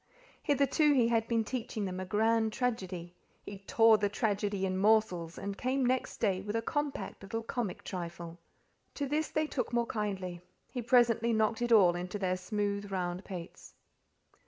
[0.41, 3.13] Hitherto he had been teaching them a grand tragedy;
[3.45, 7.83] he tore the tragedy in morsels, and came next day with a compact little comic
[7.83, 8.39] trifle.
[8.95, 10.41] To this they took more kindly;
[10.71, 13.75] he presently knocked it all into their smooth round pates.